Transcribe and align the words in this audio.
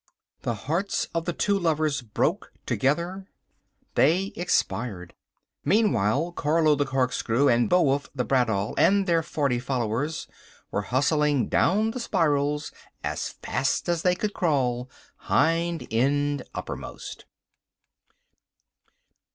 The 0.41 0.55
hearts 0.65 1.07
of 1.13 1.25
the 1.25 1.31
two 1.31 1.59
lovers 1.59 2.01
broke 2.01 2.51
together. 2.65 3.27
They 3.93 4.33
expired. 4.35 5.13
Meantime 5.63 6.31
Carlo 6.31 6.73
the 6.73 6.85
Corkscrew 6.87 7.47
and 7.47 7.69
Beowulf 7.69 8.09
the 8.15 8.25
Bradawl, 8.25 8.73
and 8.79 9.05
their 9.05 9.21
forty 9.21 9.59
followers, 9.59 10.27
were 10.71 10.81
hustling 10.81 11.49
down 11.49 11.91
the 11.91 11.99
spirals 11.99 12.71
as 13.03 13.29
fast 13.43 13.87
as 13.87 14.01
they 14.01 14.15
could 14.15 14.33
crawl, 14.33 14.89
hind 15.17 15.87
end 15.91 16.45
uppermost. 16.55 17.25